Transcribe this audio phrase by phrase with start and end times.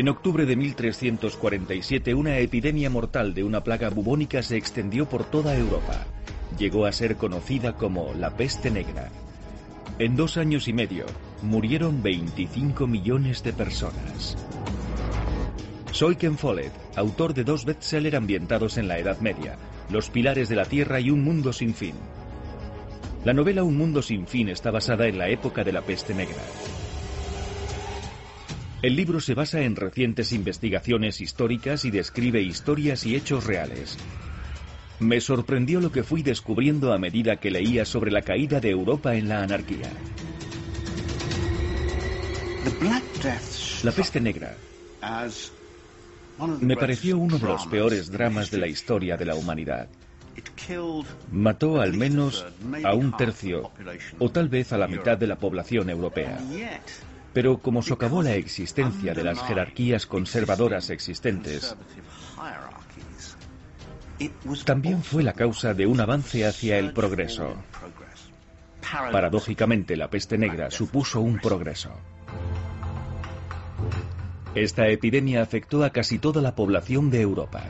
[0.00, 5.54] En octubre de 1347, una epidemia mortal de una plaga bubónica se extendió por toda
[5.54, 6.06] Europa.
[6.56, 9.10] Llegó a ser conocida como la peste negra.
[9.98, 11.04] En dos años y medio,
[11.42, 14.38] murieron 25 millones de personas.
[15.90, 19.58] Soy Ken Follett, autor de dos bestsellers ambientados en la Edad Media,
[19.90, 21.96] Los Pilares de la Tierra y Un Mundo Sin Fin.
[23.26, 26.40] La novela Un Mundo Sin Fin está basada en la época de la peste negra.
[28.82, 33.98] El libro se basa en recientes investigaciones históricas y describe historias y hechos reales.
[35.00, 39.14] Me sorprendió lo que fui descubriendo a medida que leía sobre la caída de Europa
[39.14, 39.92] en la anarquía.
[43.82, 44.56] La peste negra
[46.60, 49.88] me pareció uno de los peores dramas de la historia de la humanidad.
[51.30, 52.46] Mató al menos
[52.84, 53.72] a un tercio
[54.18, 56.38] o tal vez a la mitad de la población europea.
[57.32, 61.76] Pero como socavó la existencia de las jerarquías conservadoras existentes,
[64.64, 67.54] también fue la causa de un avance hacia el progreso.
[69.12, 71.90] Paradójicamente, la peste negra supuso un progreso.
[74.54, 77.62] Esta epidemia afectó a casi toda la población de Europa.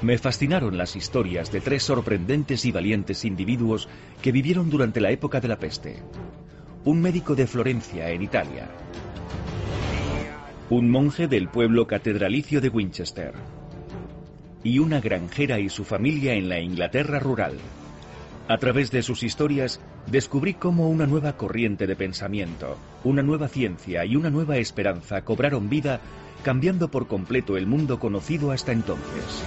[0.00, 3.86] Me fascinaron las historias de tres sorprendentes y valientes individuos
[4.22, 6.02] que vivieron durante la época de la peste
[6.84, 8.66] un médico de Florencia, en Italia,
[10.70, 13.34] un monje del pueblo catedralicio de Winchester
[14.62, 17.58] y una granjera y su familia en la Inglaterra rural.
[18.48, 24.06] A través de sus historias descubrí cómo una nueva corriente de pensamiento, una nueva ciencia
[24.06, 26.00] y una nueva esperanza cobraron vida
[26.42, 29.44] cambiando por completo el mundo conocido hasta entonces.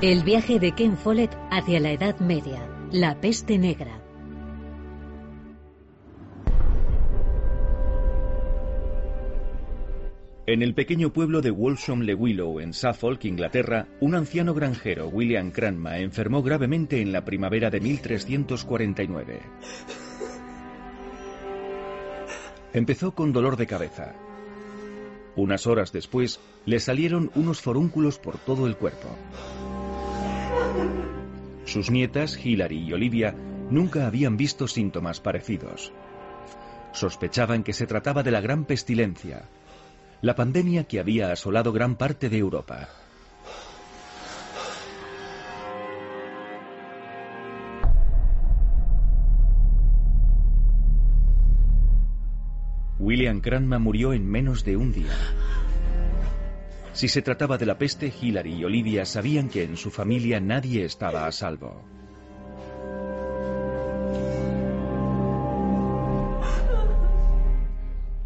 [0.00, 4.03] El viaje de Ken Follett hacia la Edad Media, la peste negra.
[10.46, 16.42] En el pequeño pueblo de Walsham-le-Willow, en Suffolk, Inglaterra, un anciano granjero, William Cranma, enfermó
[16.42, 19.40] gravemente en la primavera de 1349.
[22.74, 24.14] Empezó con dolor de cabeza.
[25.34, 29.16] Unas horas después, le salieron unos forúnculos por todo el cuerpo.
[31.64, 33.34] Sus nietas, Hilary y Olivia,
[33.70, 35.90] nunca habían visto síntomas parecidos.
[36.92, 39.48] Sospechaban que se trataba de la gran pestilencia,
[40.24, 42.88] la pandemia que había asolado gran parte de Europa.
[52.98, 55.12] William Cranma murió en menos de un día.
[56.94, 60.86] Si se trataba de la peste, Hilary y Olivia sabían que en su familia nadie
[60.86, 61.84] estaba a salvo.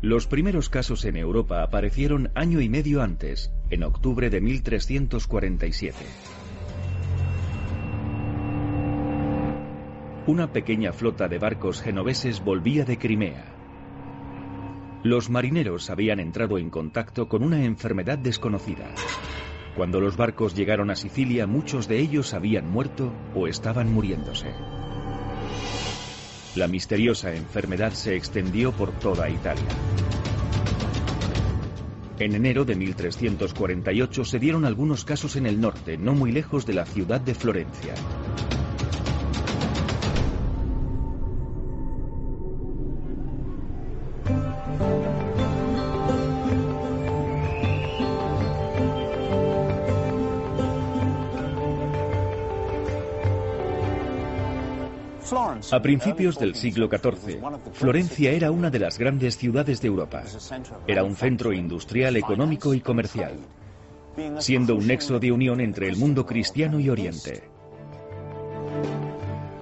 [0.09, 5.99] Los primeros casos en Europa aparecieron año y medio antes, en octubre de 1347.
[10.27, 13.55] Una pequeña flota de barcos genoveses volvía de Crimea.
[15.03, 18.87] Los marineros habían entrado en contacto con una enfermedad desconocida.
[19.77, 24.55] Cuando los barcos llegaron a Sicilia, muchos de ellos habían muerto o estaban muriéndose.
[26.57, 29.69] La misteriosa enfermedad se extendió por toda Italia.
[32.21, 36.75] En enero de 1348 se dieron algunos casos en el norte, no muy lejos de
[36.75, 37.95] la ciudad de Florencia.
[55.79, 57.39] A principios del siglo XIV,
[57.73, 60.25] Florencia era una de las grandes ciudades de Europa.
[60.89, 63.35] Era un centro industrial, económico y comercial,
[64.41, 67.45] siendo un nexo de unión entre el mundo cristiano y Oriente.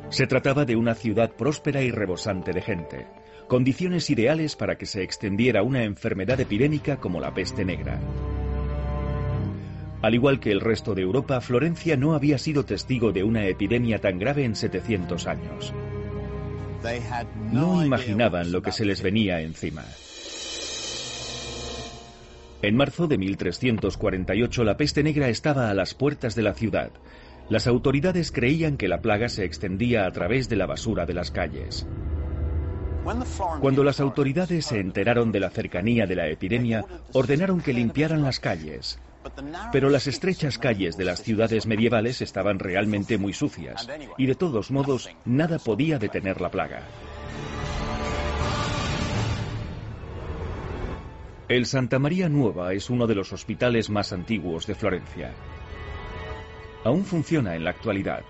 [0.09, 3.07] Se trataba de una ciudad próspera y rebosante de gente,
[3.47, 8.01] condiciones ideales para que se extendiera una enfermedad epidémica como la peste negra.
[10.01, 13.99] Al igual que el resto de Europa, Florencia no había sido testigo de una epidemia
[13.99, 15.75] tan grave en 700 años.
[17.53, 19.85] No imaginaban lo que se les venía encima.
[22.63, 26.91] En marzo de 1348 la peste negra estaba a las puertas de la ciudad.
[27.49, 31.31] Las autoridades creían que la plaga se extendía a través de la basura de las
[31.31, 31.87] calles.
[33.61, 38.41] Cuando las autoridades se enteraron de la cercanía de la epidemia, ordenaron que limpiaran las
[38.41, 38.99] calles.
[39.73, 44.71] Pero las estrechas calles de las ciudades medievales estaban realmente muy sucias, y de todos
[44.71, 46.83] modos nada podía detener la plaga.
[51.49, 55.33] El Santa María Nueva es uno de los hospitales más antiguos de Florencia.
[56.83, 58.25] Aún funciona en la actualidad.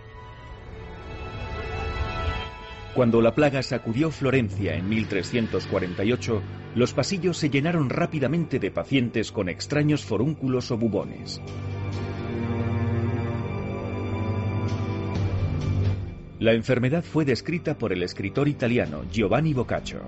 [2.94, 6.42] Cuando la plaga sacudió Florencia en 1348,
[6.76, 11.40] los pasillos se llenaron rápidamente de pacientes con extraños forúnculos o bubones.
[16.38, 20.02] La enfermedad fue descrita por el escritor italiano Giovanni Boccaccio.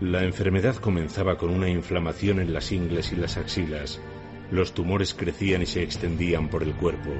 [0.00, 4.00] La enfermedad comenzaba con una inflamación en las ingles y las axilas.
[4.52, 7.10] Los tumores crecían y se extendían por el cuerpo.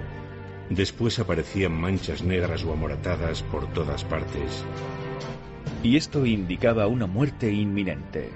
[0.70, 4.64] Después aparecían manchas negras o amoratadas por todas partes.
[5.82, 8.30] Y esto indicaba una muerte inminente.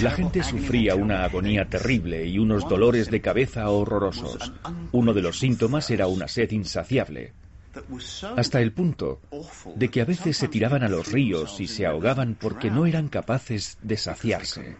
[0.00, 4.52] La gente sufría una agonía terrible y unos dolores de cabeza horrorosos.
[4.92, 7.32] Uno de los síntomas era una sed insaciable,
[8.36, 9.20] hasta el punto
[9.74, 13.08] de que a veces se tiraban a los ríos y se ahogaban porque no eran
[13.08, 14.76] capaces de saciarse.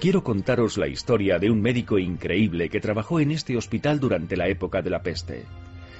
[0.00, 4.48] Quiero contaros la historia de un médico increíble que trabajó en este hospital durante la
[4.48, 5.44] época de la peste.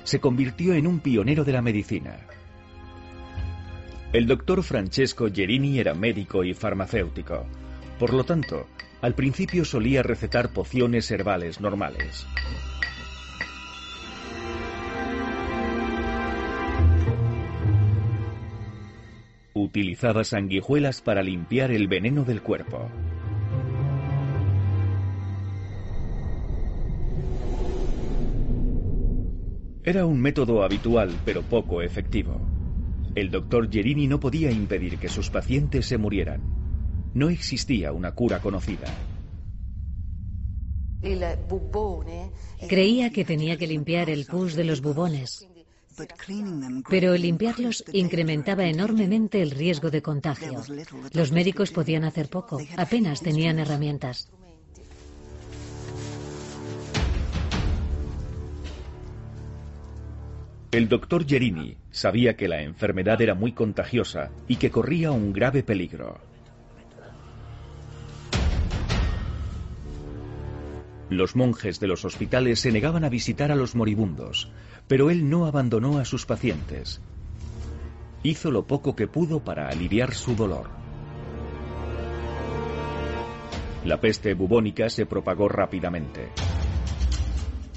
[0.08, 2.16] Se convirtió en un pionero de la medicina.
[4.10, 7.44] El doctor Francesco Gerini era médico y farmacéutico.
[7.98, 8.66] Por lo tanto,
[9.02, 12.26] al principio solía recetar pociones herbales normales.
[19.52, 22.88] Utilizaba sanguijuelas para limpiar el veneno del cuerpo.
[29.88, 32.38] Era un método habitual, pero poco efectivo.
[33.14, 36.42] El doctor Gerini no podía impedir que sus pacientes se murieran.
[37.14, 38.84] No existía una cura conocida.
[42.68, 45.48] Creía que tenía que limpiar el pus de los bubones,
[46.90, 50.62] pero limpiarlos incrementaba enormemente el riesgo de contagio.
[51.14, 54.28] Los médicos podían hacer poco, apenas tenían herramientas.
[60.70, 65.62] El doctor Gerini sabía que la enfermedad era muy contagiosa y que corría un grave
[65.62, 66.18] peligro.
[71.08, 74.50] Los monjes de los hospitales se negaban a visitar a los moribundos,
[74.86, 77.00] pero él no abandonó a sus pacientes.
[78.22, 80.68] Hizo lo poco que pudo para aliviar su dolor.
[83.86, 86.28] La peste bubónica se propagó rápidamente.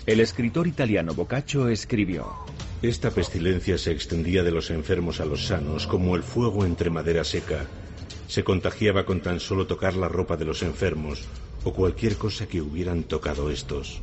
[0.06, 2.28] El escritor italiano Boccaccio escribió,
[2.82, 7.24] Esta pestilencia se extendía de los enfermos a los sanos como el fuego entre madera
[7.24, 7.68] seca.
[8.28, 11.24] Se contagiaba con tan solo tocar la ropa de los enfermos
[11.64, 14.02] o cualquier cosa que hubieran tocado estos.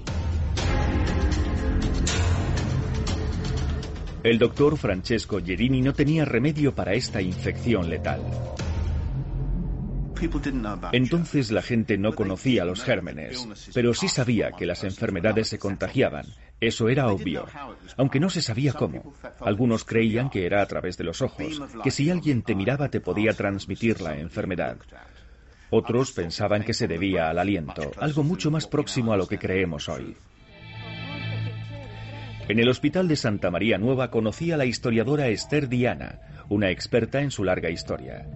[4.23, 8.23] El doctor Francesco Gerini no tenía remedio para esta infección letal.
[10.93, 16.27] Entonces la gente no conocía los gérmenes, pero sí sabía que las enfermedades se contagiaban.
[16.61, 17.47] Eso era obvio,
[17.97, 19.15] aunque no se sabía cómo.
[19.41, 23.01] Algunos creían que era a través de los ojos, que si alguien te miraba te
[23.01, 24.77] podía transmitir la enfermedad.
[25.71, 29.89] Otros pensaban que se debía al aliento, algo mucho más próximo a lo que creemos
[29.89, 30.17] hoy.
[32.49, 37.21] En el Hospital de Santa María Nueva conocí a la historiadora Esther Diana, una experta
[37.21, 38.27] en su larga historia.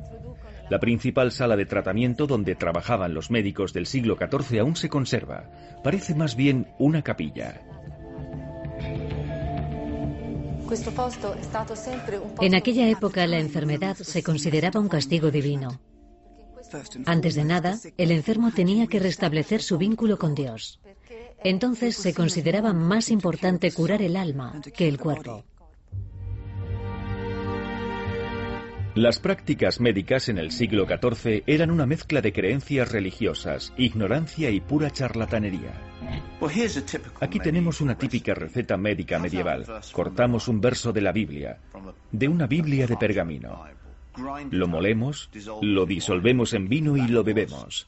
[0.69, 5.51] La principal sala de tratamiento donde trabajaban los médicos del siglo XIV aún se conserva.
[5.83, 7.63] Parece más bien una capilla.
[12.41, 15.81] En aquella época la enfermedad se consideraba un castigo divino.
[17.05, 20.81] Antes de nada, el enfermo tenía que restablecer su vínculo con Dios.
[21.45, 25.45] Entonces se consideraba más importante curar el alma que el cuerpo.
[28.95, 34.61] Las prácticas médicas en el siglo XIV eran una mezcla de creencias religiosas, ignorancia y
[34.61, 35.92] pura charlatanería.
[37.21, 39.65] Aquí tenemos una típica receta médica medieval.
[39.93, 41.59] Cortamos un verso de la Biblia,
[42.11, 43.65] de una Biblia de pergamino.
[44.51, 45.31] Lo molemos,
[45.63, 47.87] lo disolvemos en vino y lo bebemos.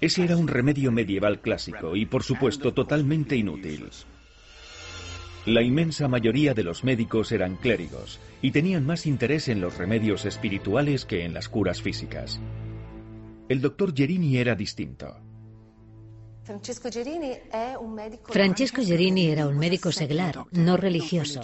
[0.00, 3.88] Ese era un remedio medieval clásico y, por supuesto, totalmente inútil.
[5.46, 10.24] La inmensa mayoría de los médicos eran clérigos y tenían más interés en los remedios
[10.24, 12.40] espirituales que en las curas físicas.
[13.48, 15.18] El doctor Gerini era distinto.
[16.44, 16.90] Francesco
[18.84, 21.40] Gerini era un médico seglar, no religioso.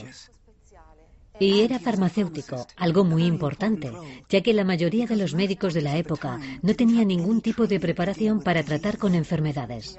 [1.38, 3.90] Y era farmacéutico, algo muy importante,
[4.28, 7.80] ya que la mayoría de los médicos de la época no tenían ningún tipo de
[7.80, 9.98] preparación para tratar con enfermedades.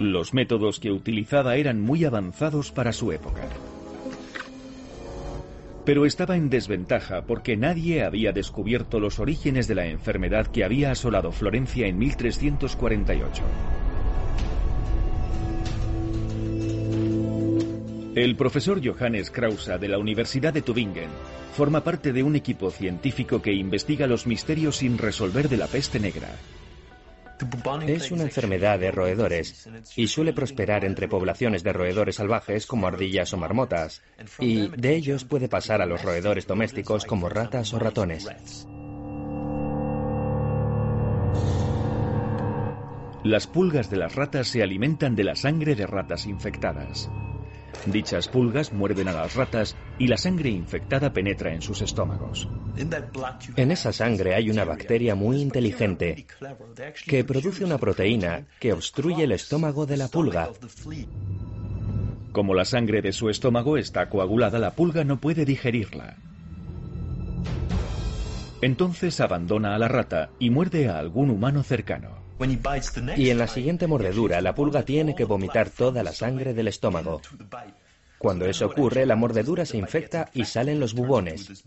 [0.00, 3.48] Los métodos que utilizaba eran muy avanzados para su época.
[5.84, 10.92] Pero estaba en desventaja porque nadie había descubierto los orígenes de la enfermedad que había
[10.92, 13.42] asolado Florencia en 1348.
[18.14, 21.08] El profesor Johannes Krause de la Universidad de Tübingen
[21.54, 25.98] forma parte de un equipo científico que investiga los misterios sin resolver de la peste
[25.98, 26.28] negra.
[27.86, 33.32] Es una enfermedad de roedores y suele prosperar entre poblaciones de roedores salvajes como ardillas
[33.32, 34.02] o marmotas,
[34.38, 38.26] y de ellos puede pasar a los roedores domésticos como ratas o ratones.
[43.24, 47.08] Las pulgas de las ratas se alimentan de la sangre de ratas infectadas.
[47.86, 52.48] Dichas pulgas muerden a las ratas y la sangre infectada penetra en sus estómagos.
[53.56, 56.26] En esa sangre hay una bacteria muy inteligente
[57.06, 60.50] que produce una proteína que obstruye el estómago de la pulga.
[62.32, 66.16] Como la sangre de su estómago está coagulada, la pulga no puede digerirla.
[68.62, 72.21] Entonces abandona a la rata y muerde a algún humano cercano.
[73.16, 77.20] Y en la siguiente mordedura, la pulga tiene que vomitar toda la sangre del estómago.
[78.22, 81.64] Cuando eso ocurre, la mordedura se infecta y salen los bubones.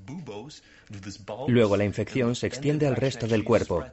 [1.48, 3.84] Luego la infección se extiende al resto del cuerpo.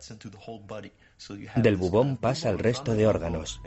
[1.57, 3.61] Del bubón pasa al resto de órganos.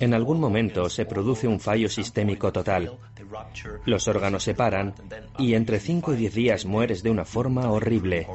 [0.00, 2.98] En algún momento se produce un fallo sistémico total.
[3.84, 4.94] Los órganos se paran
[5.38, 8.26] y entre 5 y 10 días mueres de una forma horrible.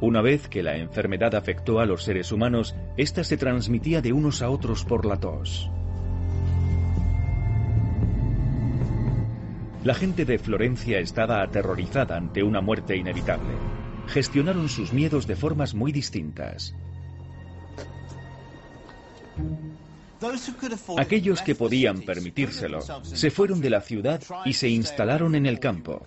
[0.00, 4.40] Una vez que la enfermedad afectó a los seres humanos, ésta se transmitía de unos
[4.40, 5.70] a otros por la tos.
[9.84, 13.52] La gente de Florencia estaba aterrorizada ante una muerte inevitable.
[14.08, 16.74] Gestionaron sus miedos de formas muy distintas.
[20.98, 26.06] Aquellos que podían permitírselo se fueron de la ciudad y se instalaron en el campo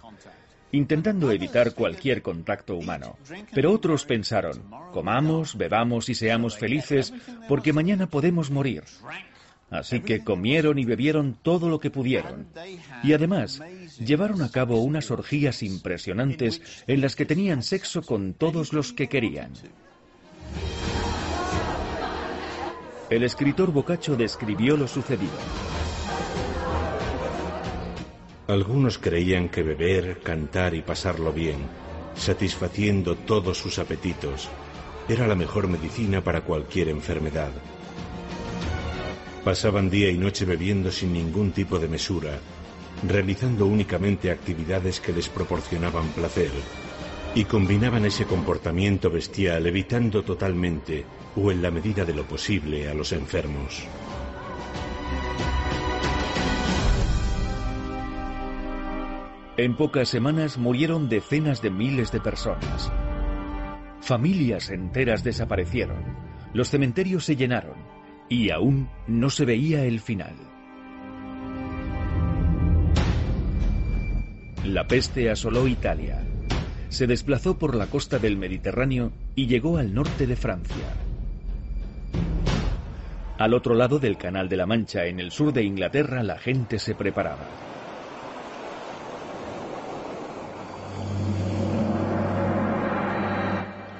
[0.73, 3.17] intentando evitar cualquier contacto humano.
[3.53, 7.13] Pero otros pensaron, comamos, bebamos y seamos felices,
[7.47, 8.83] porque mañana podemos morir.
[9.69, 12.47] Así que comieron y bebieron todo lo que pudieron.
[13.03, 13.61] Y además,
[13.99, 19.07] llevaron a cabo unas orgías impresionantes en las que tenían sexo con todos los que
[19.07, 19.53] querían.
[23.09, 25.72] El escritor Boccaccio describió lo sucedido.
[28.53, 31.57] Algunos creían que beber, cantar y pasarlo bien,
[32.15, 34.47] satisfaciendo todos sus apetitos,
[35.09, 37.49] era la mejor medicina para cualquier enfermedad.
[39.43, 42.37] Pasaban día y noche bebiendo sin ningún tipo de mesura,
[43.07, 46.51] realizando únicamente actividades que les proporcionaban placer,
[47.33, 51.03] y combinaban ese comportamiento bestial evitando totalmente,
[51.35, 53.87] o en la medida de lo posible, a los enfermos.
[59.55, 62.91] En pocas semanas murieron decenas de miles de personas.
[64.01, 66.03] Familias enteras desaparecieron,
[66.53, 67.75] los cementerios se llenaron
[68.29, 70.33] y aún no se veía el final.
[74.65, 76.25] La peste asoló Italia.
[76.89, 80.95] Se desplazó por la costa del Mediterráneo y llegó al norte de Francia.
[83.37, 86.79] Al otro lado del Canal de la Mancha, en el sur de Inglaterra, la gente
[86.79, 87.72] se preparaba.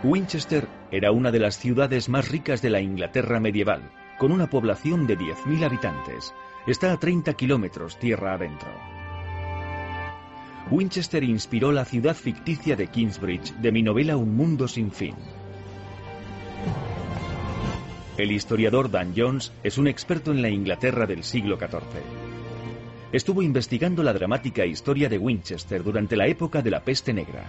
[0.04, 5.08] Winchester era una de las ciudades más ricas de la Inglaterra medieval, con una población
[5.08, 6.34] de 10.000 habitantes.
[6.68, 8.70] Está a 30 kilómetros tierra adentro.
[10.72, 15.16] Winchester inspiró la ciudad ficticia de Kingsbridge de mi novela Un mundo sin fin.
[18.18, 22.23] El historiador Dan Jones es un experto en la Inglaterra del siglo XIV.
[23.14, 27.46] Estuvo investigando la dramática historia de Winchester durante la época de la peste negra.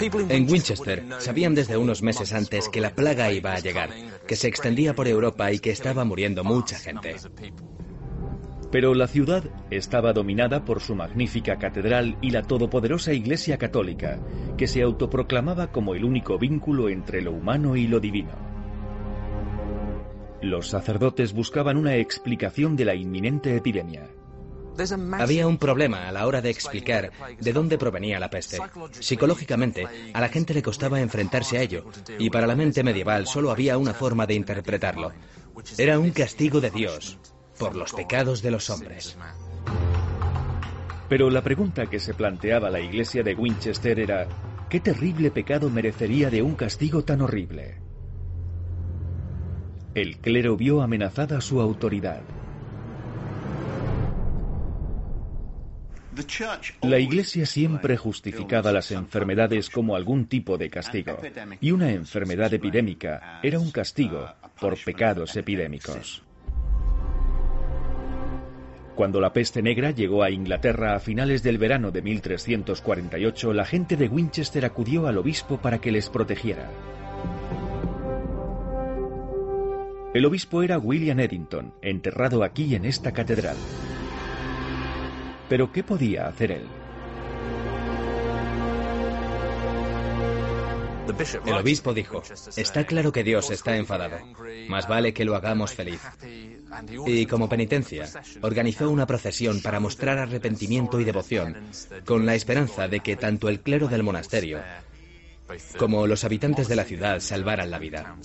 [0.00, 3.90] En Winchester sabían desde unos meses antes que la plaga iba a llegar,
[4.24, 7.16] que se extendía por Europa y que estaba muriendo mucha gente.
[8.70, 14.20] Pero la ciudad estaba dominada por su magnífica catedral y la todopoderosa Iglesia Católica,
[14.56, 18.30] que se autoproclamaba como el único vínculo entre lo humano y lo divino.
[20.40, 24.08] Los sacerdotes buscaban una explicación de la inminente epidemia.
[25.18, 28.58] Había un problema a la hora de explicar de dónde provenía la peste.
[28.98, 31.84] Psicológicamente, a la gente le costaba enfrentarse a ello,
[32.18, 35.12] y para la mente medieval solo había una forma de interpretarlo.
[35.76, 37.18] Era un castigo de Dios
[37.58, 39.16] por los pecados de los hombres.
[41.08, 44.28] Pero la pregunta que se planteaba la iglesia de Winchester era,
[44.68, 47.76] ¿qué terrible pecado merecería de un castigo tan horrible?
[49.94, 52.22] El clero vio amenazada su autoridad.
[56.82, 61.18] La Iglesia siempre justificaba las enfermedades como algún tipo de castigo,
[61.60, 64.28] y una enfermedad epidémica era un castigo
[64.60, 66.22] por pecados epidémicos.
[68.96, 73.96] Cuando la peste negra llegó a Inglaterra a finales del verano de 1348, la gente
[73.96, 76.68] de Winchester acudió al obispo para que les protegiera.
[80.14, 83.56] El obispo era William Eddington, enterrado aquí en esta catedral.
[85.48, 86.66] Pero ¿qué podía hacer él?
[91.46, 92.22] El obispo dijo,
[92.56, 94.18] está claro que Dios está enfadado.
[94.68, 96.00] Más vale que lo hagamos feliz.
[97.06, 98.06] Y como penitencia,
[98.42, 101.56] organizó una procesión para mostrar arrepentimiento y devoción,
[102.04, 104.60] con la esperanza de que tanto el clero del monasterio
[105.78, 108.16] como los habitantes de la ciudad salvaran la vida.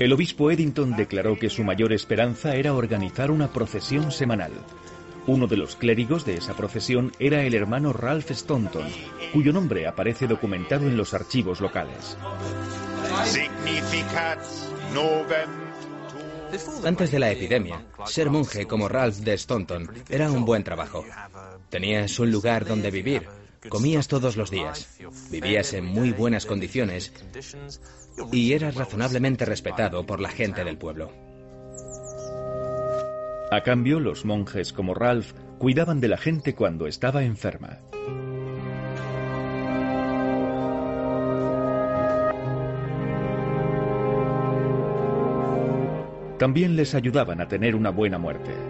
[0.00, 4.50] El obispo Eddington declaró que su mayor esperanza era organizar una procesión semanal.
[5.26, 8.86] Uno de los clérigos de esa procesión era el hermano Ralph Staunton,
[9.34, 12.16] cuyo nombre aparece documentado en los archivos locales.
[16.82, 21.04] Antes de la epidemia, ser monje como Ralph de Staunton era un buen trabajo.
[21.68, 23.28] Tenías un lugar donde vivir,
[23.68, 24.98] comías todos los días,
[25.30, 27.12] vivías en muy buenas condiciones
[28.32, 31.10] y eras razonablemente respetado por la gente del pueblo.
[33.50, 37.78] A cambio, los monjes como Ralph cuidaban de la gente cuando estaba enferma.
[46.38, 48.69] También les ayudaban a tener una buena muerte.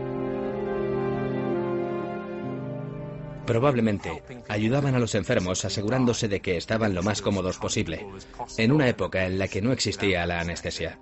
[3.51, 8.07] Probablemente ayudaban a los enfermos asegurándose de que estaban lo más cómodos posible,
[8.57, 11.01] en una época en la que no existía la anestesia.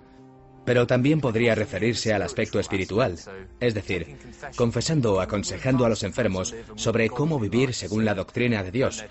[0.65, 3.19] Pero también podría referirse al aspecto espiritual,
[3.59, 4.17] es decir,
[4.55, 9.05] confesando o aconsejando a los enfermos sobre cómo vivir según la doctrina de Dios,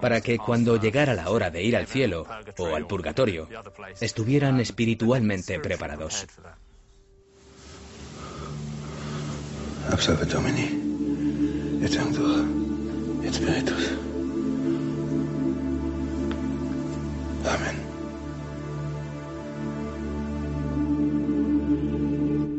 [0.00, 2.28] para que cuando llegara la hora de ir al cielo
[2.58, 3.48] o al purgatorio,
[4.00, 6.28] estuvieran espiritualmente preparados.
[17.46, 17.76] Amén.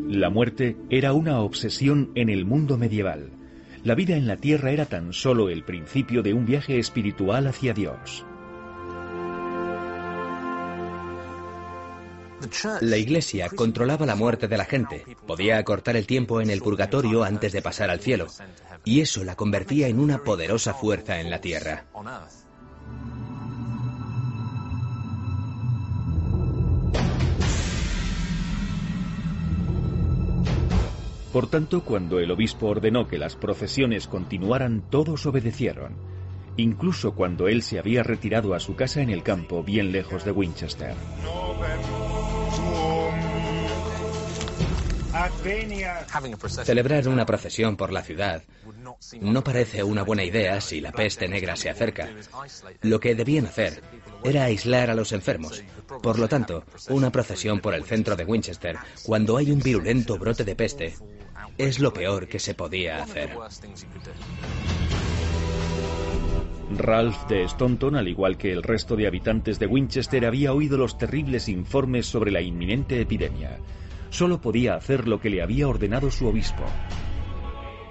[0.10, 3.30] La muerte era una obsesión en el mundo medieval.
[3.84, 7.74] La vida en la tierra era tan solo el principio de un viaje espiritual hacia
[7.74, 8.26] Dios.
[12.82, 17.24] La Iglesia controlaba la muerte de la gente, podía acortar el tiempo en el purgatorio
[17.24, 18.28] antes de pasar al cielo,
[18.84, 21.86] y eso la convertía en una poderosa fuerza en la tierra.
[31.36, 35.98] Por tanto, cuando el obispo ordenó que las procesiones continuaran, todos obedecieron,
[36.56, 40.32] incluso cuando él se había retirado a su casa en el campo, bien lejos de
[40.32, 40.96] Winchester.
[46.64, 48.44] Celebrar una procesión por la ciudad
[49.22, 52.10] no parece una buena idea si la peste negra se acerca.
[52.82, 53.82] Lo que debían hacer
[54.24, 55.64] era aislar a los enfermos.
[56.02, 60.44] Por lo tanto, una procesión por el centro de Winchester, cuando hay un virulento brote
[60.44, 60.96] de peste,
[61.58, 63.32] es lo peor que se podía hacer.
[66.78, 70.98] Ralph de Staunton, al igual que el resto de habitantes de Winchester, había oído los
[70.98, 73.60] terribles informes sobre la inminente epidemia.
[74.16, 76.64] Solo podía hacer lo que le había ordenado su obispo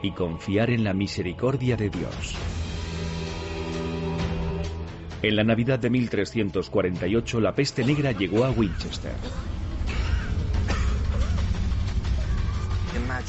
[0.03, 2.35] y confiar en la misericordia de Dios.
[5.21, 9.13] En la Navidad de 1348 la peste negra llegó a Winchester.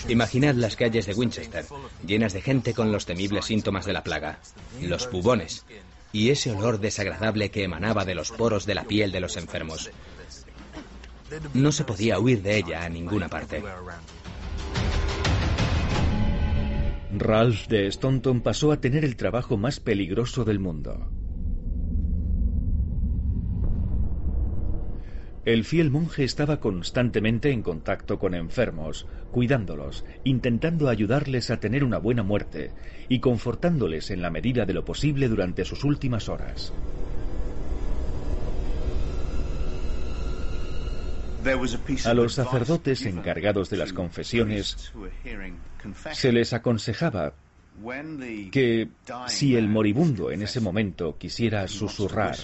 [0.07, 1.65] Imaginad las calles de Winchester,
[2.07, 4.39] llenas de gente con los temibles síntomas de la plaga,
[4.81, 5.65] los bubones,
[6.13, 9.91] y ese olor desagradable que emanaba de los poros de la piel de los enfermos.
[11.53, 13.63] No se podía huir de ella a ninguna parte.
[17.17, 21.07] Ralph de Staunton pasó a tener el trabajo más peligroso del mundo.
[25.45, 31.99] El fiel monje estaba constantemente en contacto con enfermos, cuidándolos, intentando ayudarles a tener una
[31.99, 32.71] buena muerte
[33.09, 36.73] y confortándoles en la medida de lo posible durante sus últimas horas.
[42.05, 44.91] A los sacerdotes encargados de las confesiones
[46.13, 47.33] se les aconsejaba
[48.51, 48.89] que
[49.27, 52.35] si el moribundo en ese momento quisiera susurrar,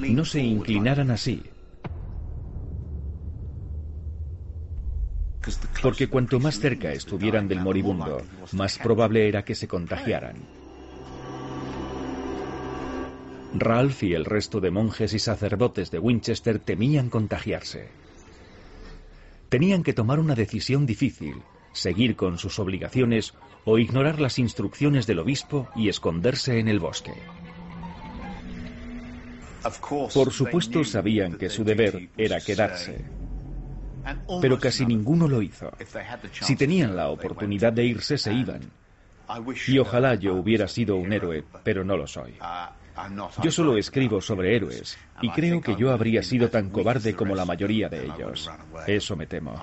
[0.00, 1.42] no se inclinaran así.
[5.82, 10.59] Porque cuanto más cerca estuvieran del moribundo, más probable era que se contagiaran.
[13.52, 17.88] Ralph y el resto de monjes y sacerdotes de Winchester temían contagiarse.
[19.48, 23.34] Tenían que tomar una decisión difícil, seguir con sus obligaciones
[23.64, 27.12] o ignorar las instrucciones del obispo y esconderse en el bosque.
[30.14, 33.04] Por supuesto sabían que su deber era quedarse,
[34.40, 35.70] pero casi ninguno lo hizo.
[36.30, 38.60] Si tenían la oportunidad de irse, se iban.
[39.66, 42.34] Y ojalá yo hubiera sido un héroe, pero no lo soy.
[43.42, 47.44] Yo solo escribo sobre héroes, y creo que yo habría sido tan cobarde como la
[47.44, 48.50] mayoría de ellos.
[48.86, 49.54] Eso me temo.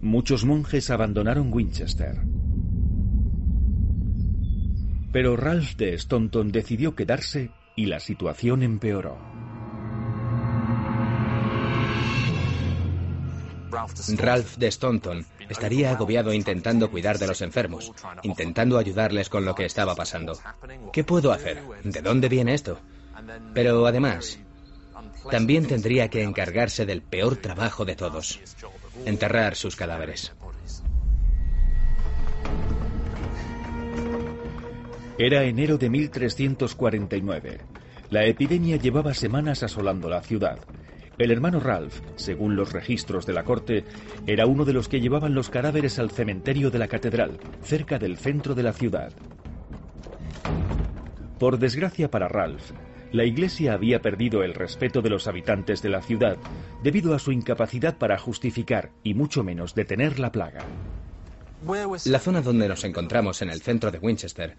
[0.00, 2.20] Muchos monjes abandonaron Winchester.
[5.12, 9.18] Pero Ralph de Staunton decidió quedarse y la situación empeoró.
[14.18, 19.64] Ralph de Staunton estaría agobiado intentando cuidar de los enfermos, intentando ayudarles con lo que
[19.64, 20.38] estaba pasando.
[20.92, 21.62] ¿Qué puedo hacer?
[21.84, 22.78] ¿De dónde viene esto?
[23.54, 24.38] Pero además,
[25.30, 28.40] también tendría que encargarse del peor trabajo de todos,
[29.04, 30.32] enterrar sus cadáveres.
[35.18, 37.60] Era enero de 1349.
[38.10, 40.58] La epidemia llevaba semanas asolando la ciudad.
[41.18, 43.84] El hermano Ralph, según los registros de la corte,
[44.26, 48.16] era uno de los que llevaban los cadáveres al cementerio de la catedral, cerca del
[48.16, 49.12] centro de la ciudad.
[51.38, 52.70] Por desgracia para Ralph,
[53.12, 56.38] la iglesia había perdido el respeto de los habitantes de la ciudad
[56.82, 60.64] debido a su incapacidad para justificar y mucho menos detener la plaga.
[62.06, 64.56] La zona donde nos encontramos en el centro de Winchester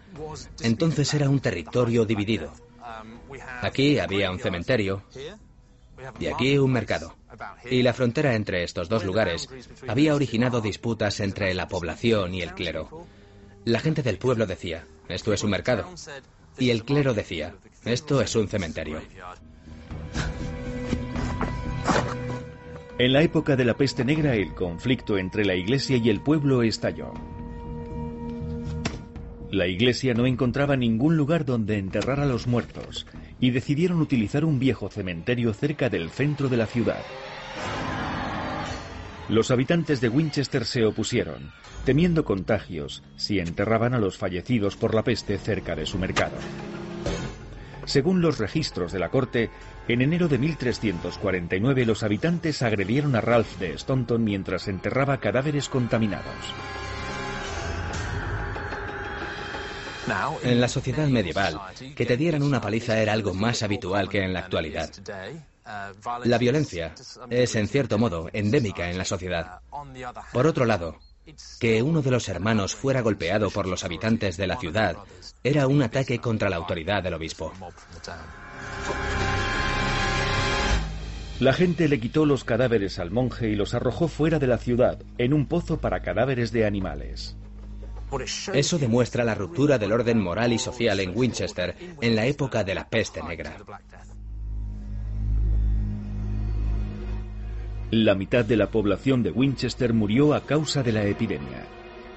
[0.61, 2.53] entonces era un territorio dividido.
[3.61, 5.03] Aquí había un cementerio
[6.19, 7.15] y aquí un mercado.
[7.69, 9.49] Y la frontera entre estos dos lugares
[9.87, 13.05] había originado disputas entre la población y el clero.
[13.65, 15.89] La gente del pueblo decía, esto es un mercado.
[16.57, 19.01] Y el clero decía, esto es un cementerio.
[22.99, 26.61] En la época de la peste negra, el conflicto entre la iglesia y el pueblo
[26.61, 27.11] estalló.
[29.49, 33.05] La iglesia no encontraba ningún lugar donde enterrar a los muertos
[33.43, 37.01] y decidieron utilizar un viejo cementerio cerca del centro de la ciudad.
[39.27, 41.51] Los habitantes de Winchester se opusieron,
[41.83, 46.37] temiendo contagios si enterraban a los fallecidos por la peste cerca de su mercado.
[47.83, 49.49] Según los registros de la corte,
[49.89, 56.53] en enero de 1349 los habitantes agredieron a Ralph de Staunton mientras enterraba cadáveres contaminados.
[60.43, 61.59] En la sociedad medieval,
[61.95, 64.89] que te dieran una paliza era algo más habitual que en la actualidad.
[66.25, 66.93] La violencia
[67.29, 69.59] es, en cierto modo, endémica en la sociedad.
[70.33, 70.97] Por otro lado,
[71.59, 74.97] que uno de los hermanos fuera golpeado por los habitantes de la ciudad
[75.43, 77.53] era un ataque contra la autoridad del obispo.
[81.39, 84.99] La gente le quitó los cadáveres al monje y los arrojó fuera de la ciudad,
[85.17, 87.35] en un pozo para cadáveres de animales.
[88.53, 92.75] Eso demuestra la ruptura del orden moral y social en Winchester en la época de
[92.75, 93.57] la peste negra.
[97.91, 101.67] La mitad de la población de Winchester murió a causa de la epidemia.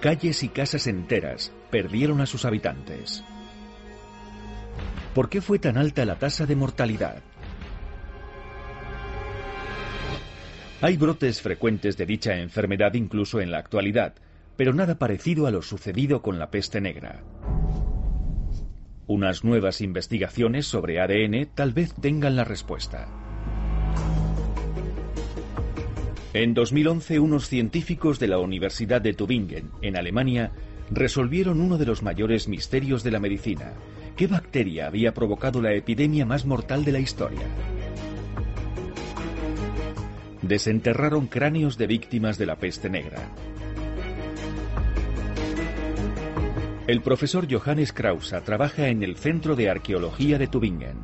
[0.01, 3.23] Calles y casas enteras perdieron a sus habitantes.
[5.15, 7.23] ¿Por qué fue tan alta la tasa de mortalidad?
[10.83, 14.15] Hay brotes frecuentes de dicha enfermedad incluso en la actualidad,
[14.57, 17.23] pero nada parecido a lo sucedido con la peste negra.
[19.07, 23.09] Unas nuevas investigaciones sobre ADN tal vez tengan la respuesta.
[26.33, 30.53] En 2011, unos científicos de la Universidad de Tübingen, en Alemania,
[30.91, 33.73] resolvieron uno de los mayores misterios de la medicina.
[34.17, 37.47] ¿Qué bacteria había provocado la epidemia más mortal de la historia?
[40.43, 43.31] Desenterraron cráneos de víctimas de la peste negra.
[46.87, 51.03] El profesor Johannes Krause trabaja en el Centro de Arqueología de Tübingen.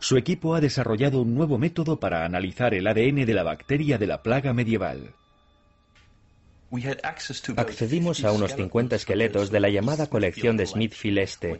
[0.00, 4.06] Su equipo ha desarrollado un nuevo método para analizar el ADN de la bacteria de
[4.06, 5.14] la plaga medieval.
[7.56, 11.56] Accedimos a unos 50 esqueletos de la llamada colección de Smithfield Este,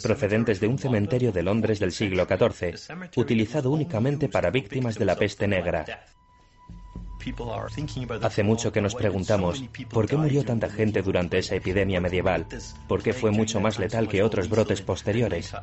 [0.00, 2.76] procedentes de un cementerio de Londres del siglo XIV,
[3.16, 5.84] utilizado únicamente para víctimas de la peste negra.
[8.22, 12.46] Hace mucho que nos preguntamos por qué murió tanta gente durante esa epidemia medieval,
[12.88, 15.54] por qué fue mucho más letal que otros brotes posteriores.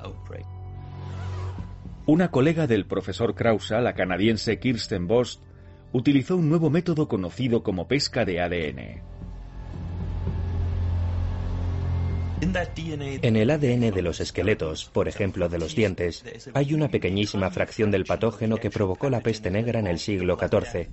[2.05, 5.43] Una colega del profesor Krausa, la canadiense Kirsten Bost,
[5.91, 9.10] utilizó un nuevo método conocido como pesca de ADN.
[12.41, 16.25] En el ADN de los esqueletos, por ejemplo de los dientes,
[16.55, 20.89] hay una pequeñísima fracción del patógeno que provocó la peste negra en el siglo XIV.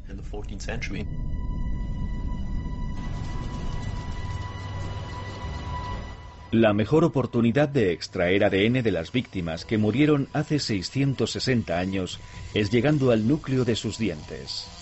[6.51, 12.21] La mejor oportunidad de extraer ADN de las víctimas que murieron hace 660 años
[12.53, 14.78] es llegando al núcleo de sus dientes.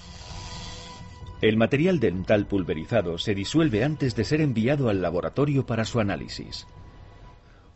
[1.47, 6.67] El material dental pulverizado se disuelve antes de ser enviado al laboratorio para su análisis.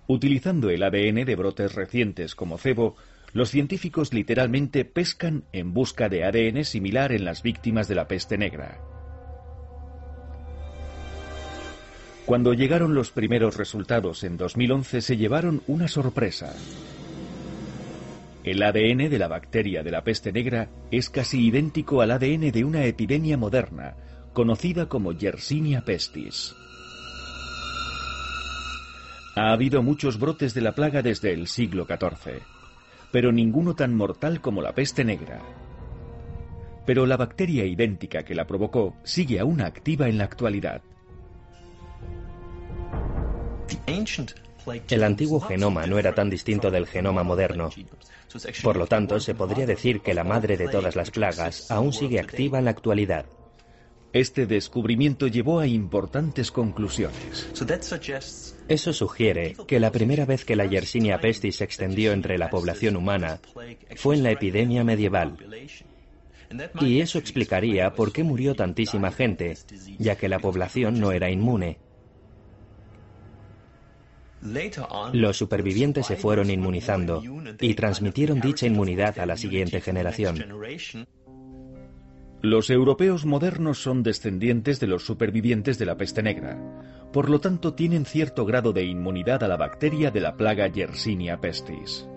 [0.09, 2.97] Utilizando el ADN de brotes recientes como cebo,
[3.33, 8.37] los científicos literalmente pescan en busca de ADN similar en las víctimas de la peste
[8.37, 8.81] negra.
[12.27, 16.57] Cuando llegaron los primeros resultados en 2011 se llevaron una sorpresa.
[18.43, 22.65] El ADN de la bacteria de la peste negra es casi idéntico al ADN de
[22.65, 23.97] una epidemia moderna,
[24.33, 26.55] conocida como Yersinia pestis.
[29.37, 32.41] Ha habido muchos brotes de la plaga desde el siglo XIV,
[33.13, 35.43] pero ninguno tan mortal como la peste negra.
[36.87, 40.81] Pero la bacteria idéntica que la provocó sigue aún activa en la actualidad.
[44.89, 47.71] El antiguo genoma no era tan distinto del genoma moderno.
[48.63, 52.21] Por lo tanto, se podría decir que la madre de todas las plagas aún sigue
[52.21, 53.27] activa en la actualidad.
[54.13, 57.49] Este descubrimiento llevó a importantes conclusiones.
[58.69, 62.97] Eso sugiere que la primera vez que la Yersinia pestis se extendió entre la población
[62.97, 63.41] humana
[63.97, 65.37] fue en la epidemia medieval.
[66.81, 69.57] Y eso explicaría por qué murió tantísima gente,
[69.99, 71.79] ya que la población no era inmune.
[75.13, 77.23] Los supervivientes se fueron inmunizando
[77.61, 80.39] y transmitieron dicha inmunidad a la siguiente generación.
[82.43, 86.59] Los europeos modernos son descendientes de los supervivientes de la peste negra.
[87.13, 91.39] Por lo tanto, tienen cierto grado de inmunidad a la bacteria de la plaga Yersinia
[91.39, 92.09] pestis.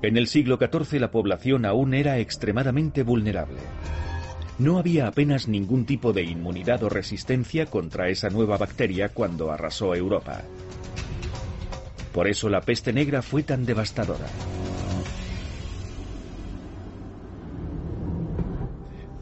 [0.00, 3.60] En el siglo XIV la población aún era extremadamente vulnerable
[4.58, 9.94] no había apenas ningún tipo de inmunidad o resistencia contra esa nueva bacteria cuando arrasó
[9.94, 10.42] Europa.
[12.12, 14.26] Por eso la peste negra fue tan devastadora.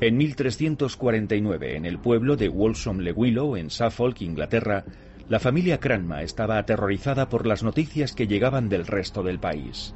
[0.03, 4.85] En 1349, en el pueblo de Walsham-le-Willow, en Suffolk, Inglaterra,
[5.29, 9.95] la familia Cranma estaba aterrorizada por las noticias que llegaban del resto del país.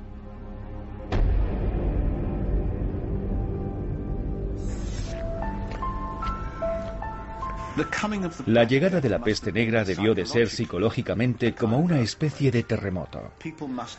[8.46, 13.32] La llegada de la peste negra debió de ser psicológicamente como una especie de terremoto.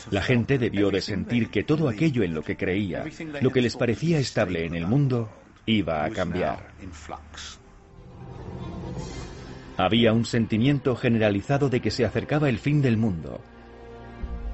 [0.09, 3.05] La gente debió de sentir que todo aquello en lo que creía,
[3.41, 5.29] lo que les parecía estable en el mundo,
[5.67, 6.71] iba a cambiar.
[9.77, 13.41] Había un sentimiento generalizado de que se acercaba el fin del mundo.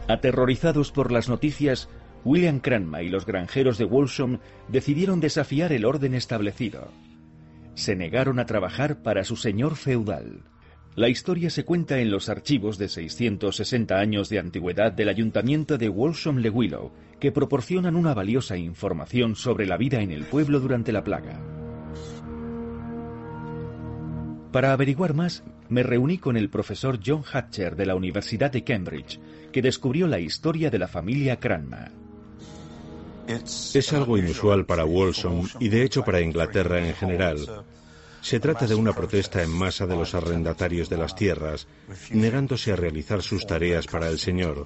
[0.09, 1.87] Aterrorizados por las noticias,
[2.25, 6.91] William Cranma y los granjeros de Walsham decidieron desafiar el orden establecido
[7.75, 10.43] se negaron a trabajar para su señor feudal.
[10.95, 15.89] La historia se cuenta en los archivos de 660 años de antigüedad del ayuntamiento de
[15.89, 21.39] Walsham-le-Willow, que proporcionan una valiosa información sobre la vida en el pueblo durante la plaga.
[24.51, 29.19] Para averiguar más, me reuní con el profesor John Hatcher de la Universidad de Cambridge,
[29.51, 32.02] que descubrió la historia de la familia Cranma.
[33.27, 37.65] Es algo inusual para Walsham y de hecho para Inglaterra en general.
[38.21, 41.67] Se trata de una protesta en masa de los arrendatarios de las tierras,
[42.11, 44.65] negándose a realizar sus tareas para el Señor.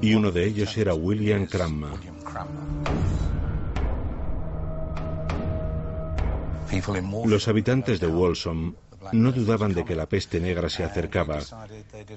[0.00, 1.92] Y uno de ellos era William Cranmer.
[7.26, 8.74] Los habitantes de Walsham
[9.12, 11.40] no dudaban de que la peste negra se acercaba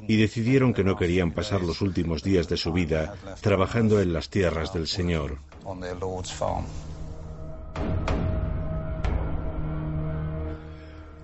[0.07, 4.29] y decidieron que no querían pasar los últimos días de su vida trabajando en las
[4.29, 5.39] tierras del Señor.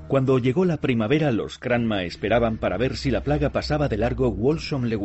[0.08, 4.30] Cuando llegó la primavera, los Cranma esperaban para ver si la plaga pasaba de largo
[4.30, 5.00] Walsham Le.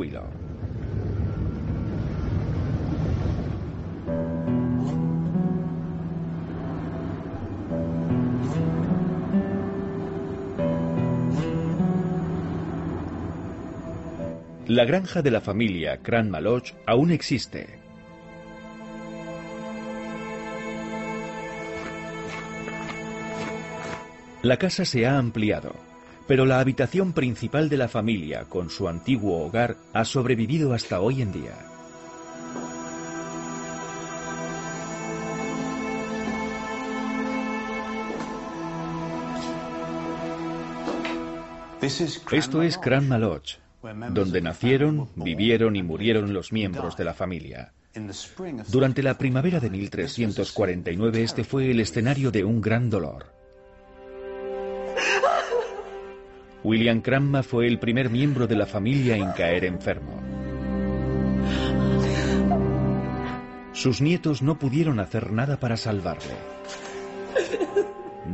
[14.68, 17.78] La granja de la familia Cranmaloch aún existe.
[24.42, 25.74] La casa se ha ampliado,
[26.26, 31.22] pero la habitación principal de la familia, con su antiguo hogar, ha sobrevivido hasta hoy
[31.22, 31.56] en día.
[41.80, 43.67] Esto es Cranmaloch,
[44.10, 47.72] donde nacieron, vivieron y murieron los miembros de la familia.
[48.68, 53.32] Durante la primavera de 1349 este fue el escenario de un gran dolor.
[56.64, 60.20] William Cranma fue el primer miembro de la familia en caer enfermo.
[63.72, 66.34] Sus nietos no pudieron hacer nada para salvarle.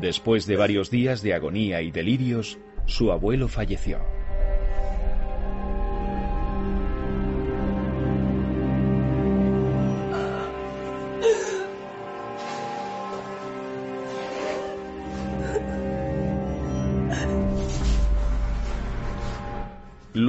[0.00, 3.98] Después de varios días de agonía y delirios, su abuelo falleció.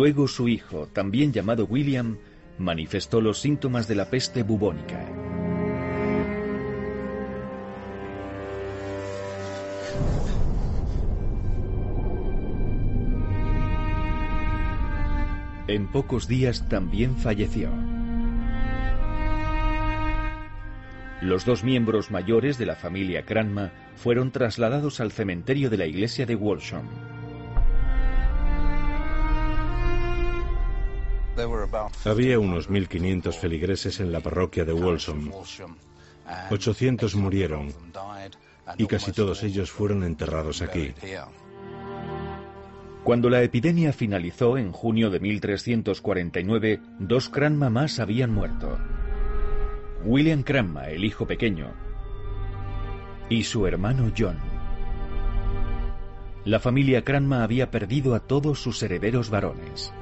[0.06, 2.20] Luego su hijo, también llamado William,
[2.60, 5.04] manifestó los síntomas de la peste bubónica.
[15.68, 17.72] En pocos días también falleció.
[21.24, 26.28] Los dos miembros mayores de la familia Cranma fueron trasladados al cementerio de la iglesia
[26.28, 27.15] de Walsham.
[32.06, 35.32] Había unos 1.500 feligreses en la parroquia de Walsham.
[36.50, 37.74] 800 murieron
[38.78, 40.94] y casi todos ellos fueron enterrados aquí.
[43.04, 48.80] Cuando la epidemia finalizó en junio de 1349, dos Cranma más habían muerto.
[50.04, 51.72] William Cranma, el hijo pequeño,
[53.30, 54.38] y su hermano John.
[56.46, 59.94] La familia Cranma había perdido a todos sus herederos varones.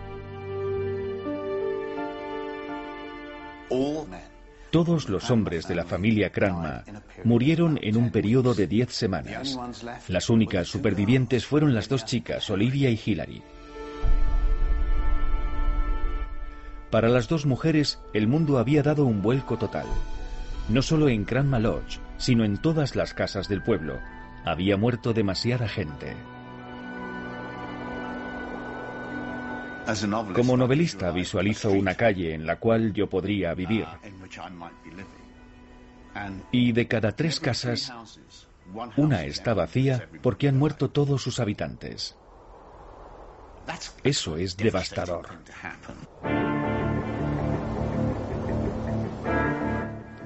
[4.71, 6.83] Todos los hombres de la familia Cranma
[7.23, 9.59] murieron en un periodo de diez semanas.
[10.07, 13.43] Las únicas supervivientes fueron las dos chicas, Olivia y Hilary.
[16.89, 19.85] Para las dos mujeres, el mundo había dado un vuelco total.
[20.69, 23.99] No solo en Cranma Lodge, sino en todas las casas del pueblo.
[24.45, 26.15] Había muerto demasiada gente.
[30.33, 33.85] Como novelista visualizo una calle en la cual yo podría vivir.
[36.51, 37.91] Y de cada tres casas,
[38.97, 42.15] una está vacía porque han muerto todos sus habitantes.
[44.03, 45.27] Eso es devastador.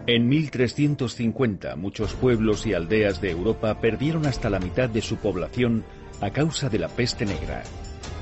[0.07, 5.83] En 1350 muchos pueblos y aldeas de Europa perdieron hasta la mitad de su población
[6.21, 7.63] a causa de la peste negra.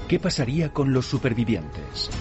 [0.07, 2.11] ¿Qué pasaría con los supervivientes?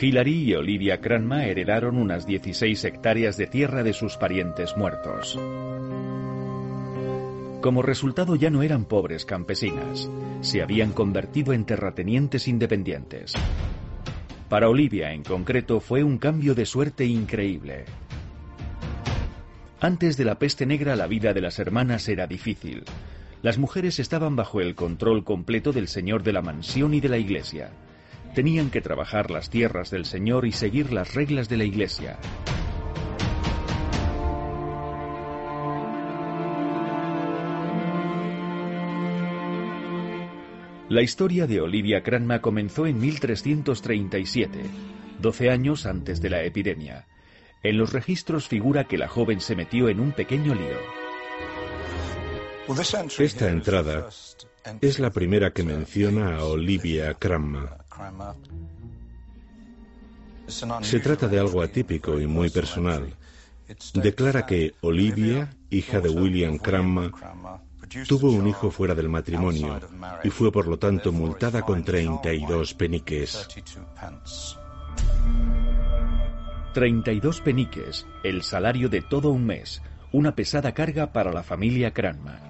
[0.00, 5.38] Hilary y Olivia Cranma heredaron unas 16 hectáreas de tierra de sus parientes muertos.
[7.60, 13.34] Como resultado ya no eran pobres campesinas, se habían convertido en terratenientes independientes.
[14.54, 17.86] Para Olivia en concreto fue un cambio de suerte increíble.
[19.80, 22.84] Antes de la peste negra la vida de las hermanas era difícil.
[23.42, 27.18] Las mujeres estaban bajo el control completo del señor de la mansión y de la
[27.18, 27.72] iglesia.
[28.36, 32.16] Tenían que trabajar las tierras del señor y seguir las reglas de la iglesia.
[40.94, 44.60] La historia de Olivia Cranma comenzó en 1337,
[45.20, 47.08] 12 años antes de la epidemia.
[47.64, 50.78] En los registros figura que la joven se metió en un pequeño lío.
[53.18, 54.08] Esta entrada
[54.80, 57.76] es la primera que menciona a Olivia Cranma.
[60.80, 63.16] Se trata de algo atípico y muy personal.
[63.94, 67.10] Declara que Olivia, hija de William Cranma,
[68.08, 69.80] Tuvo un hijo fuera del matrimonio
[70.22, 73.48] y fue por lo tanto multada con 32 peniques.
[76.72, 79.80] 32 peniques, el salario de todo un mes,
[80.12, 82.40] una pesada carga para la familia Cranma.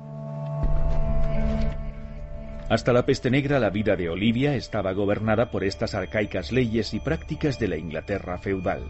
[2.71, 7.01] Hasta la peste negra la vida de Olivia estaba gobernada por estas arcaicas leyes y
[7.01, 8.83] prácticas de la Inglaterra feudal.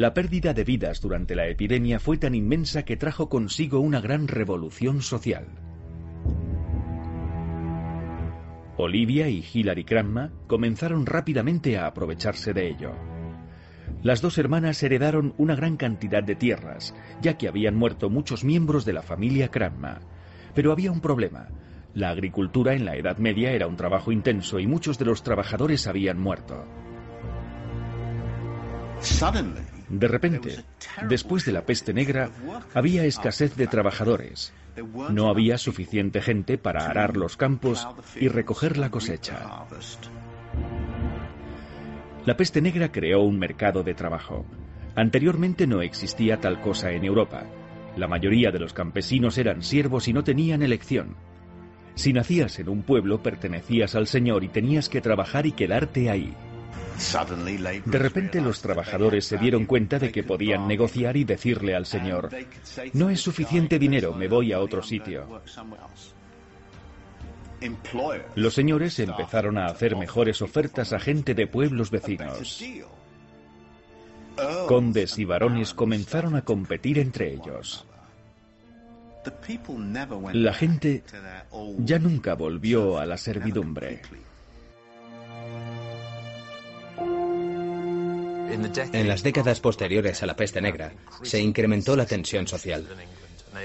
[0.00, 4.28] La pérdida de vidas durante la epidemia fue tan inmensa que trajo consigo una gran
[4.28, 5.44] revolución social.
[8.78, 12.92] Olivia y Hilary Cranma comenzaron rápidamente a aprovecharse de ello.
[14.02, 18.86] Las dos hermanas heredaron una gran cantidad de tierras, ya que habían muerto muchos miembros
[18.86, 20.00] de la familia Cranma.
[20.54, 21.48] Pero había un problema.
[21.92, 25.86] La agricultura en la Edad Media era un trabajo intenso y muchos de los trabajadores
[25.86, 26.64] habían muerto.
[29.90, 30.64] De repente,
[31.08, 32.30] después de la peste negra,
[32.74, 34.52] había escasez de trabajadores.
[35.10, 39.66] No había suficiente gente para arar los campos y recoger la cosecha.
[42.24, 44.46] La peste negra creó un mercado de trabajo.
[44.94, 47.44] Anteriormente no existía tal cosa en Europa.
[47.96, 51.16] La mayoría de los campesinos eran siervos y no tenían elección.
[51.96, 56.36] Si nacías en un pueblo, pertenecías al Señor y tenías que trabajar y quedarte ahí.
[57.86, 62.30] De repente los trabajadores se dieron cuenta de que podían negociar y decirle al Señor,
[62.92, 65.40] no es suficiente dinero, me voy a otro sitio.
[68.34, 72.62] Los señores empezaron a hacer mejores ofertas a gente de pueblos vecinos.
[74.66, 77.86] Condes y varones comenzaron a competir entre ellos.
[80.32, 81.02] La gente
[81.78, 84.00] ya nunca volvió a la servidumbre.
[88.50, 90.92] En las décadas posteriores a la peste negra,
[91.22, 92.86] se incrementó la tensión social.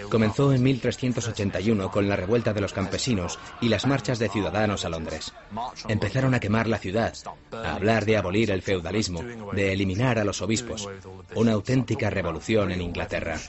[0.10, 4.90] Comenzó en 1381 con la revuelta de los campesinos y las marchas de ciudadanos a
[4.90, 5.34] Londres.
[5.88, 7.14] Empezaron a quemar la ciudad,
[7.52, 9.22] a hablar de abolir el feudalismo,
[9.54, 10.90] de eliminar a los obispos.
[11.36, 13.40] Una auténtica revolución en Inglaterra.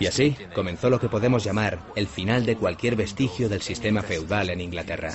[0.00, 4.50] Y así comenzó lo que podemos llamar el final de cualquier vestigio del sistema feudal
[4.50, 5.14] en Inglaterra.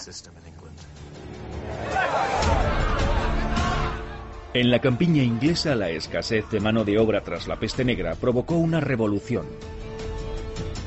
[4.57, 8.55] En la campiña inglesa, la escasez de mano de obra tras la peste negra provocó
[8.55, 9.45] una revolución.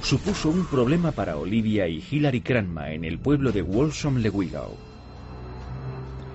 [0.02, 4.76] Supuso un problema para Olivia y Hilary Cranma en el pueblo de Walsham le Widow.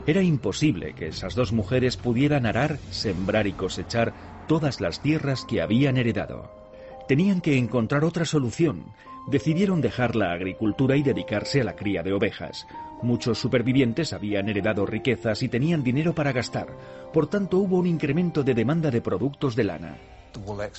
[0.08, 4.14] Era imposible que esas dos mujeres pudieran arar, sembrar y cosechar
[4.48, 6.50] todas las tierras que habían heredado.
[7.06, 8.86] Tenían que encontrar otra solución.
[9.28, 12.66] Decidieron dejar la agricultura y dedicarse a la cría de ovejas,
[13.06, 16.76] Muchos supervivientes habían heredado riquezas y tenían dinero para gastar,
[17.14, 19.98] por tanto hubo un incremento de demanda de productos de lana.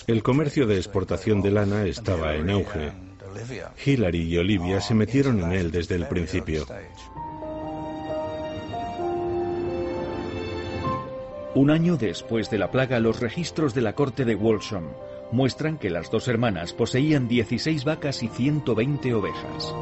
[0.09, 2.91] El comercio de exportación de lana estaba en auge.
[3.85, 6.67] Hillary y Olivia se metieron en él desde el principio.
[11.55, 14.89] Un año después de la plaga, los registros de la corte de Walsham
[15.31, 19.75] muestran que las dos hermanas poseían 16 vacas y 120 ovejas.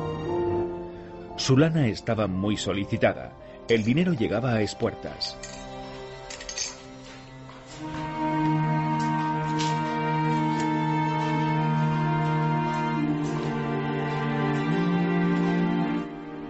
[1.36, 3.32] Su lana estaba muy solicitada.
[3.68, 5.36] El dinero llegaba a espuertas.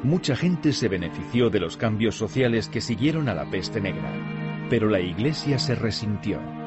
[0.02, 4.12] Mucha gente se benefició de los cambios sociales que siguieron a la peste negra,
[4.68, 6.63] pero la Iglesia se resintió.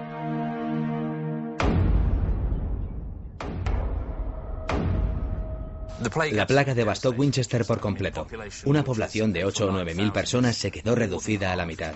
[6.31, 8.27] La plaga devastó Winchester por completo.
[8.65, 11.93] Una población de 8 o 9 mil personas se quedó reducida a la mitad.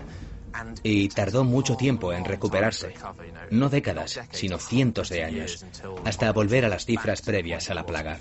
[0.83, 2.93] Y tardó mucho tiempo en recuperarse.
[3.51, 5.65] No décadas, sino cientos de años.
[6.03, 8.19] Hasta volver a las cifras previas a la plaga.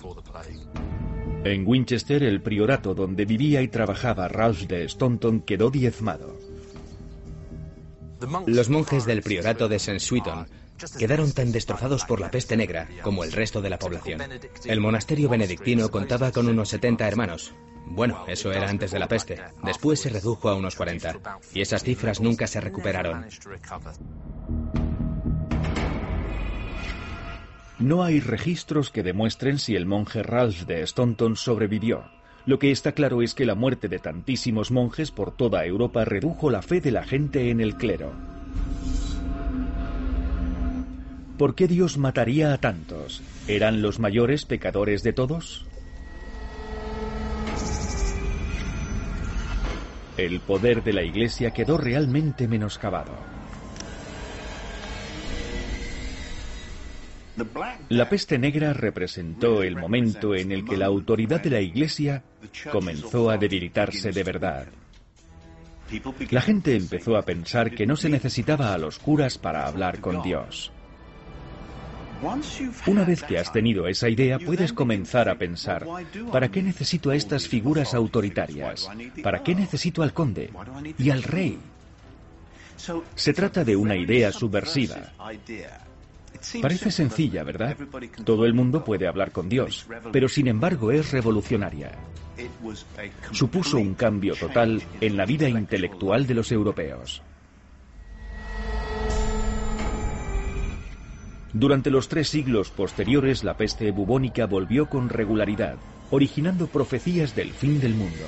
[1.44, 6.36] En Winchester, el priorato donde vivía y trabajaba Ralph de Staunton quedó diezmado.
[8.46, 9.98] Los monjes del priorato de St.
[10.00, 10.46] Sweeton
[10.98, 14.20] quedaron tan destrozados por la peste negra como el resto de la población.
[14.64, 17.54] El monasterio benedictino contaba con unos 70 hermanos.
[17.86, 19.40] Bueno, eso era antes de la peste.
[19.64, 21.40] Después se redujo a unos 40.
[21.52, 23.26] Y esas cifras nunca se recuperaron.
[27.80, 32.04] No hay registros que demuestren si el monje Ralph de Staunton sobrevivió.
[32.46, 36.50] Lo que está claro es que la muerte de tantísimos monjes por toda Europa redujo
[36.50, 38.12] la fe de la gente en el clero.
[41.40, 43.22] ¿Por qué Dios mataría a tantos?
[43.48, 45.64] ¿Eran los mayores pecadores de todos?
[50.18, 53.14] El poder de la Iglesia quedó realmente menoscabado.
[57.88, 62.22] La peste negra representó el momento en el que la autoridad de la Iglesia
[62.70, 64.66] comenzó a debilitarse de verdad.
[66.30, 70.20] La gente empezó a pensar que no se necesitaba a los curas para hablar con
[70.20, 70.70] Dios.
[72.86, 75.86] Una vez que has tenido esa idea, puedes comenzar a pensar,
[76.32, 78.88] ¿para qué necesito a estas figuras autoritarias?
[79.22, 80.50] ¿Para qué necesito al conde
[80.98, 81.58] y al rey?
[83.14, 85.12] Se trata de una idea subversiva.
[86.62, 87.76] Parece sencilla, ¿verdad?
[88.24, 91.92] Todo el mundo puede hablar con Dios, pero sin embargo es revolucionaria.
[93.32, 97.22] Supuso un cambio total en la vida intelectual de los europeos.
[101.52, 105.76] Durante los tres siglos posteriores, la peste bubónica volvió con regularidad,
[106.10, 108.24] originando profecías del fin del mundo.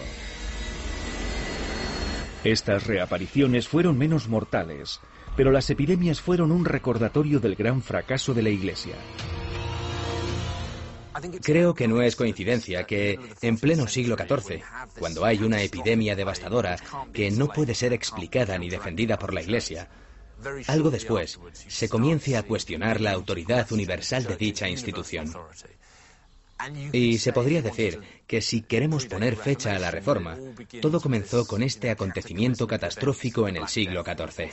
[2.43, 5.01] Estas reapariciones fueron menos mortales,
[5.37, 8.97] pero las epidemias fueron un recordatorio del gran fracaso de la Iglesia.
[11.43, 14.62] Creo que no es coincidencia que, en pleno siglo XIV,
[14.99, 16.77] cuando hay una epidemia devastadora
[17.12, 19.89] que no puede ser explicada ni defendida por la Iglesia,
[20.66, 25.32] algo después se comience a cuestionar la autoridad universal de dicha institución.
[26.93, 30.36] Y se podría decir que si queremos poner fecha a la reforma,
[30.80, 34.51] todo comenzó con este acontecimiento catastrófico en el siglo XIV.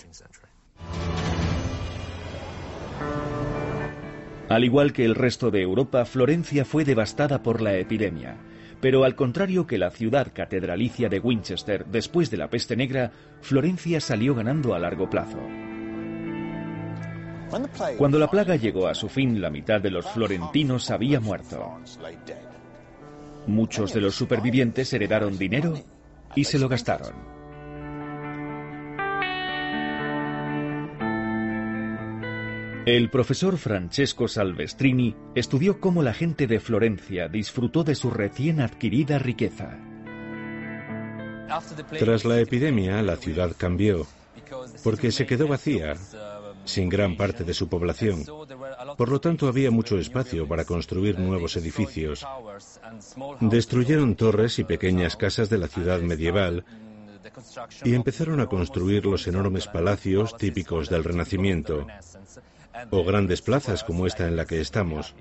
[4.49, 8.37] Al igual que el resto de Europa, Florencia fue devastada por la epidemia.
[8.81, 13.11] Pero al contrario que la ciudad catedralicia de Winchester después de la peste negra,
[13.41, 15.37] Florencia salió ganando a largo plazo.
[17.97, 21.79] Cuando la plaga llegó a su fin, la mitad de los florentinos había muerto.
[23.47, 25.73] Muchos de los supervivientes heredaron dinero
[26.35, 27.39] y se lo gastaron.
[32.85, 39.19] El profesor Francesco Salvestrini estudió cómo la gente de Florencia disfrutó de su recién adquirida
[39.19, 39.77] riqueza.
[41.99, 44.07] Tras la epidemia, la ciudad cambió,
[44.83, 45.95] porque se quedó vacía
[46.69, 48.23] sin gran parte de su población.
[48.97, 52.25] Por lo tanto, había mucho espacio para construir nuevos edificios.
[53.41, 56.65] Destruyeron torres y pequeñas casas de la ciudad medieval
[57.83, 61.85] y empezaron a construir los enormes palacios típicos del Renacimiento,
[62.91, 65.15] o grandes plazas como esta en la que estamos.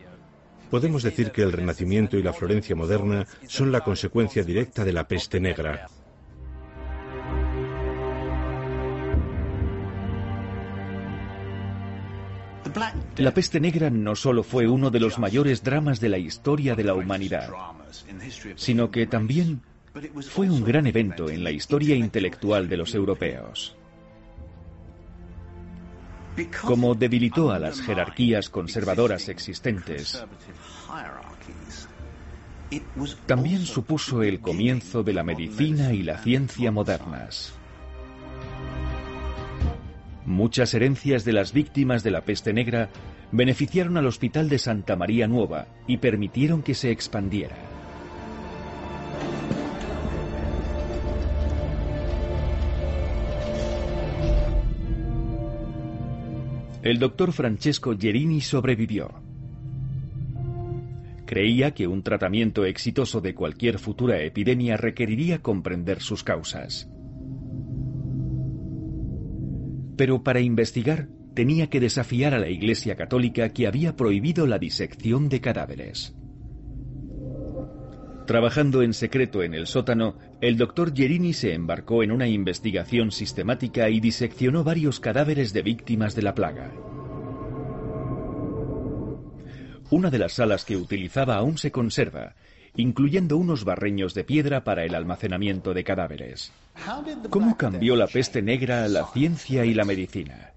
[0.71, 5.09] Podemos decir que el Renacimiento y la Florencia moderna son la consecuencia directa de la
[5.09, 5.89] peste negra.
[13.19, 16.85] La peste negra no solo fue uno de los mayores dramas de la historia de
[16.85, 17.51] la humanidad,
[18.55, 19.61] sino que también
[20.29, 23.77] fue un gran evento en la historia intelectual de los europeos.
[26.63, 30.25] Como debilitó a las jerarquías conservadoras existentes,
[33.27, 37.58] también supuso el comienzo de la medicina y la ciencia modernas.
[40.29, 42.91] Muchas herencias de las víctimas de la peste negra
[43.33, 47.57] beneficiaron al Hospital de Santa María Nueva y permitieron que se expandiera.
[56.83, 59.15] El doctor Francesco Gerini sobrevivió.
[61.25, 66.87] Creía que un tratamiento exitoso de cualquier futura epidemia requeriría comprender sus causas.
[69.99, 75.29] Pero para investigar tenía que desafiar a la Iglesia Católica que había prohibido la disección
[75.29, 76.15] de cadáveres.
[78.27, 83.91] Trabajando en secreto en el sótano, el doctor Gerini se embarcó en una investigación sistemática
[83.91, 86.73] y diseccionó varios cadáveres de víctimas de la plaga.
[89.91, 92.37] Una de las salas que utilizaba aún se conserva,
[92.77, 96.53] incluyendo unos barreños de piedra para el almacenamiento de cadáveres.
[97.31, 100.53] ¿Cómo cambió la peste negra la ciencia y la medicina?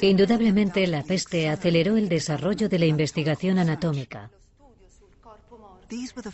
[0.00, 4.30] Indudablemente la peste aceleró el desarrollo de la investigación anatómica.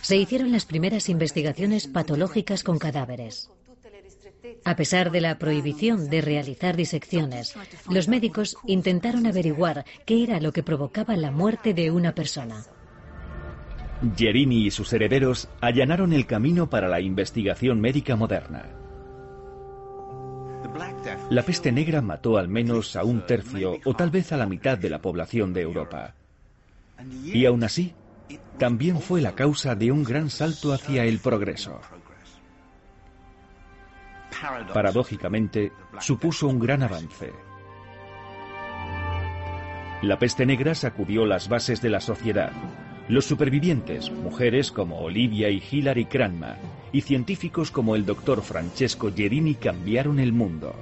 [0.03, 3.51] Se hicieron las primeras investigaciones patológicas con cadáveres.
[4.65, 7.55] A pesar de la prohibición de realizar disecciones,
[7.89, 12.65] los médicos intentaron averiguar qué era lo que provocaba la muerte de una persona.
[14.17, 18.65] Gerini y sus herederos allanaron el camino para la investigación médica moderna.
[21.31, 24.79] La peste negra mató al menos a un tercio o tal vez a la mitad
[24.79, 26.15] de la población de Europa.
[27.25, 27.95] Y aún así,
[28.59, 31.81] también fue la causa de un gran salto hacia el progreso.
[34.73, 37.33] Paradójicamente, supuso un gran avance.
[40.03, 42.53] La peste negra sacudió las bases de la sociedad,
[43.11, 46.59] los supervivientes, mujeres como Olivia y Hilary Cranma,
[46.93, 50.73] y científicos como el doctor Francesco Gerini cambiaron el mundo.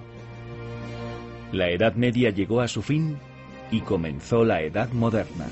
[1.52, 3.16] La Edad Media llegó a su fin
[3.70, 5.46] y comenzó la Edad Moderna.